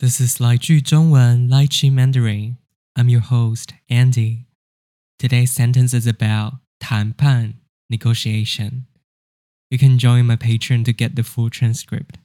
[0.00, 2.56] This is 来句中文 Lychee Mandarin.
[2.94, 4.44] I'm your host, Andy.
[5.18, 7.54] Today's sentence is about 谈判
[7.88, 8.84] negotiation.
[9.68, 12.20] You can join my Patreon to get the full transcript.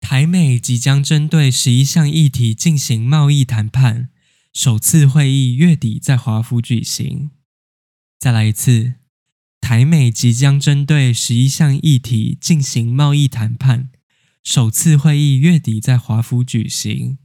[0.00, 4.08] 台美即将针对十一项议题进行贸易谈判，
[4.52, 7.30] 首次会议月底在华府举行。
[8.18, 8.94] 再来一次，
[9.60, 13.90] 台美即将针对十一项议题进行贸易谈判，
[14.43, 17.17] 首次会议月底在华府举行。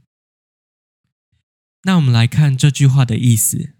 [1.83, 3.75] 那我们来看这句话的意思：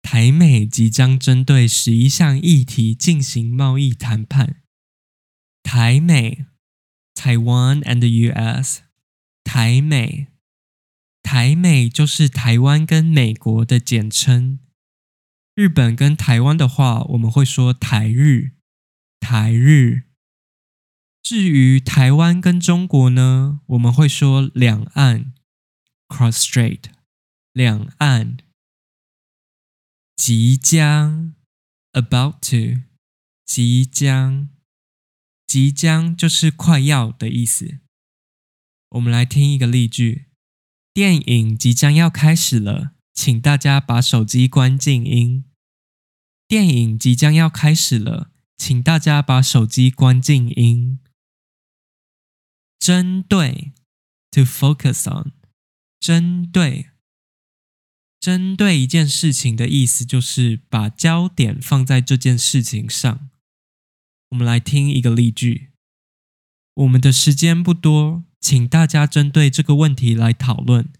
[0.00, 4.62] 台美即将针对十一项议题进行贸易谈判。
[5.62, 6.46] 台美
[7.14, 8.80] （Taiwan and the U.S.），
[9.44, 10.28] 台美，
[11.22, 14.60] 台美就是台湾跟美国的简称。
[15.54, 18.52] 日本跟台湾的话，我们会说台日，
[19.20, 20.05] 台日。
[21.26, 25.32] 至于台湾跟中国呢，我们会说两岸
[26.06, 26.82] ，cross strait，
[27.52, 28.36] 两岸。
[30.14, 31.34] 即将
[31.90, 32.82] ，about to，
[33.44, 34.50] 即将，
[35.48, 37.80] 即将就是快要的意思。
[38.90, 40.26] 我们来听一个例句：
[40.94, 45.44] 电影即将要开始了，请大家把手机关静音。
[46.46, 51.00] 电影即将要开始了，请大家把手机关静音。
[52.86, 53.72] 针对
[54.30, 55.32] ，to focus on，
[55.98, 56.90] 针对，
[58.20, 63.28] 针对一件事情的意思就是把焦点放在这件事情上。
[64.28, 65.72] 我们来听一个例句：
[66.74, 70.92] 我们的时间不多，请大家针对这个问题来讨论。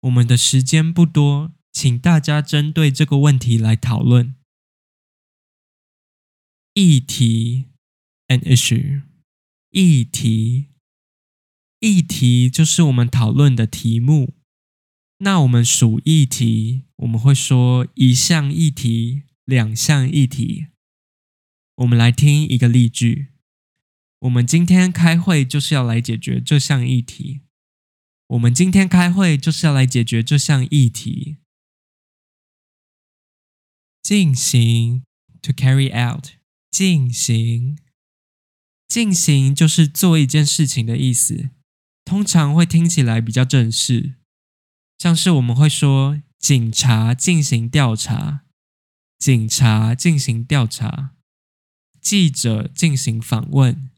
[0.00, 4.34] 我们的时间不多，请大家针对这个问题来讨论。
[6.74, 7.66] 议题
[8.26, 9.02] ，an issue，
[9.70, 10.67] 议题，
[11.80, 14.34] 议题就是我们讨论的题目。
[15.18, 20.68] 那我们数议题，我们会说一项议题、两项议题。
[21.76, 23.28] 我们来听一个例句：
[24.20, 27.42] 我们今天开会就是要来解决这项议题。
[28.28, 31.38] 我们今天开会就是要来解决这项议题。
[34.02, 35.04] 进行
[35.42, 36.30] ，to carry out。
[36.70, 37.78] 进行，
[38.86, 41.50] 进行就是做一件事情的意思，
[42.08, 44.14] 通常会听起来比较正式，
[44.96, 48.46] 像是我们会说警察进行调查，
[49.18, 51.14] 警察进行调查，
[52.00, 53.90] 记者进行访问，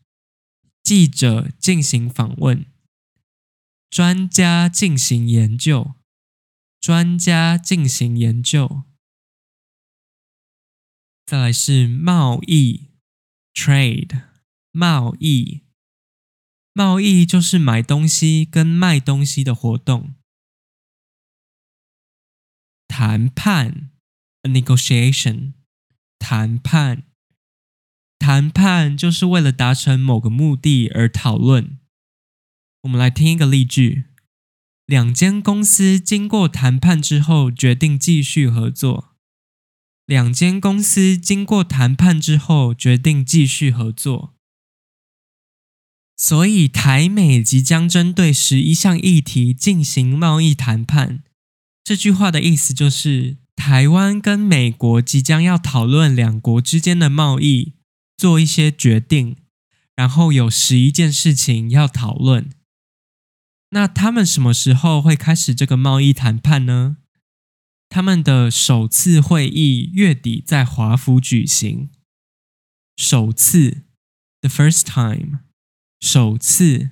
[0.82, 2.66] 记者进行访问，
[3.88, 5.94] 专家进行研究，
[6.80, 8.82] 专家进行研究。
[11.24, 12.88] 再来是贸易
[13.54, 14.24] ，trade，
[14.72, 15.62] 贸易，
[16.72, 20.14] 贸易就是买东西跟卖东西的活动。
[22.86, 23.90] 谈判
[24.42, 25.52] negotiation，
[26.18, 27.04] 谈判，
[28.18, 31.78] 谈判就是为了达成某个目的而讨论。
[32.82, 34.04] 我们来听一个例句：
[34.86, 39.16] 两间公司经过谈判之后，决定继续合作。
[40.06, 44.34] 两间公司经过谈判之后，决定继续合作。
[46.22, 51.22] 所以，台美即将针对十一项议题进行贸易谈判。
[51.82, 57.72] 这句话的意思就是，台湾跟美国即将要讨论两国之间的贸易，
[58.18, 59.38] 做一些决定，
[59.96, 62.50] 然后有十一件事情要讨论。
[63.70, 66.98] 那他们什么时候会开始这个贸易谈判呢？
[67.88, 71.88] 他们的首次会议月底在华府举行。
[72.98, 73.84] 首次
[74.42, 75.38] ，the first time，
[76.00, 76.90] 首次，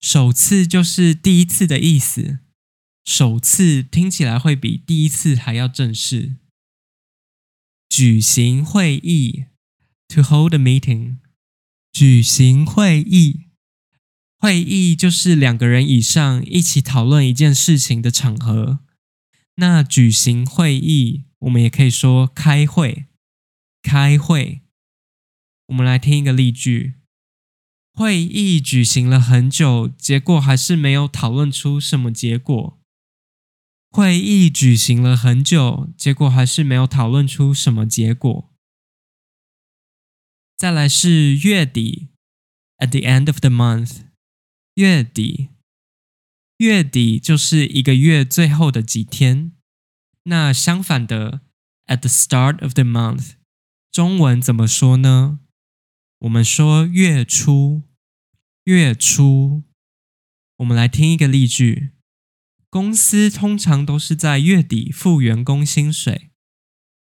[0.00, 2.38] 首次就是第一次的意思。
[3.04, 6.36] 首次听起来会比第一次还要正式。
[7.88, 9.46] 举行会议
[10.08, 11.18] ，to hold a meeting，
[11.92, 13.50] 举行会议，
[14.38, 18.80] 会议就是两个人以上一起讨论一件事情的场合。
[19.56, 23.06] 那举行会议，我们也可以说开会。
[23.82, 24.62] 开会，
[25.66, 26.94] 我们来听一个例句：
[27.96, 32.80] 会议举行了很久，结果还是没有讨论出什么结果。
[33.88, 38.50] 会议举行了很久，结果还是没有讨论出什么结果。
[40.56, 42.08] 再来是月底
[42.78, 44.00] ，at the end of the month，
[44.74, 45.50] 月底。
[46.56, 49.52] 月底就是一个月最后的几天。
[50.24, 51.42] 那相反的
[51.86, 53.34] ，at the start of the month，
[53.92, 55.38] 中文怎么说呢？
[56.24, 57.82] 我们说月初。
[58.64, 59.64] 月初。
[60.56, 61.90] 我们来听一个例句：
[62.70, 66.30] 公司通常都是在月底付员工薪水。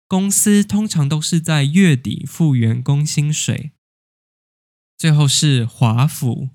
[0.07, 3.73] 公司通常都是在月底付员工薪水。
[4.97, 6.49] 最后是华府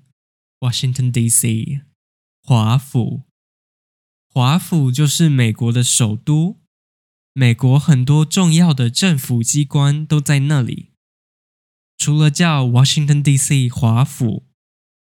[0.59, 1.83] （Washington D.C.）。
[2.43, 3.23] 华府，
[4.27, 6.59] 华府就是美国的首都。
[7.31, 10.90] 美国很多重要的政府机关都在那里。
[12.01, 13.69] 除了叫 Washington D.C.
[13.69, 14.47] 华府，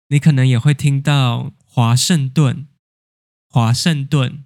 [0.08, 2.68] 你可能也会听到华盛顿、
[3.48, 4.44] 华盛顿，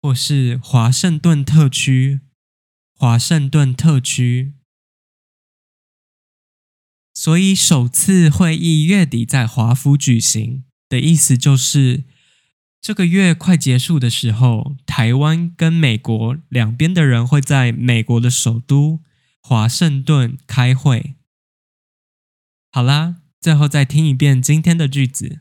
[0.00, 2.20] 或是华盛顿特区、
[2.94, 4.54] 华盛顿特区。
[7.12, 12.04] 所以，首次会议月底在华府举行的意思就是，
[12.80, 19.00] 这个月快结束的时候，台湾跟美国两边的人会在美国的首都
[19.42, 21.16] 华盛顿开会。
[22.72, 25.40] 好啦，最后再听一遍今天的句子：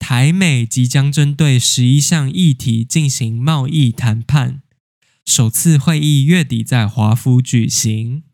[0.00, 4.62] 台美即将针对十一项议题进行贸易谈判，
[5.24, 8.24] 首次会议月底在华府举行。